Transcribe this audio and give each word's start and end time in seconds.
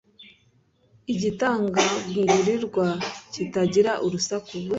igitagangurirwa 1.13 2.87
kitagira 3.33 3.91
urusaku 4.05 4.55